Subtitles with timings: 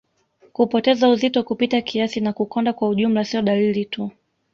[0.53, 4.11] Kupoteza uzito kupita kiasi na kukonda kwa ujumla sio dalili tu